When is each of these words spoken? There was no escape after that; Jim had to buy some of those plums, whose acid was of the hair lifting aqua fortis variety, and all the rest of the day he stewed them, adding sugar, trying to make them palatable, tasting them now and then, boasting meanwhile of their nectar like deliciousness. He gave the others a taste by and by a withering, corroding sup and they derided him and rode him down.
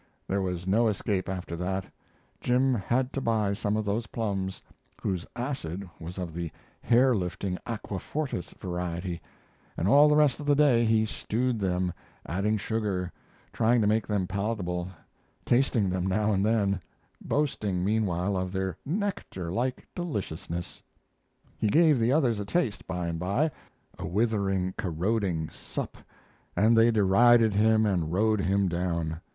There 0.27 0.41
was 0.41 0.65
no 0.65 0.87
escape 0.87 1.29
after 1.29 1.55
that; 1.57 1.85
Jim 2.39 2.73
had 2.73 3.13
to 3.13 3.21
buy 3.21 3.53
some 3.53 3.77
of 3.77 3.85
those 3.85 4.07
plums, 4.07 4.63
whose 4.99 5.27
acid 5.35 5.87
was 5.99 6.17
of 6.17 6.33
the 6.33 6.49
hair 6.81 7.13
lifting 7.15 7.59
aqua 7.67 7.99
fortis 7.99 8.49
variety, 8.59 9.21
and 9.77 9.87
all 9.87 10.09
the 10.09 10.15
rest 10.15 10.39
of 10.39 10.47
the 10.47 10.55
day 10.55 10.85
he 10.85 11.05
stewed 11.05 11.59
them, 11.59 11.93
adding 12.25 12.57
sugar, 12.57 13.11
trying 13.53 13.79
to 13.81 13.85
make 13.85 14.07
them 14.07 14.25
palatable, 14.25 14.89
tasting 15.45 15.87
them 15.87 16.07
now 16.07 16.33
and 16.33 16.43
then, 16.43 16.81
boasting 17.23 17.85
meanwhile 17.85 18.35
of 18.35 18.51
their 18.51 18.77
nectar 18.83 19.51
like 19.51 19.87
deliciousness. 19.93 20.81
He 21.59 21.67
gave 21.67 21.99
the 21.99 22.11
others 22.11 22.39
a 22.39 22.45
taste 22.45 22.87
by 22.87 23.05
and 23.05 23.19
by 23.19 23.51
a 23.99 24.07
withering, 24.07 24.73
corroding 24.79 25.49
sup 25.51 25.95
and 26.55 26.75
they 26.75 26.89
derided 26.89 27.53
him 27.53 27.85
and 27.85 28.11
rode 28.11 28.41
him 28.41 28.67
down. 28.67 29.21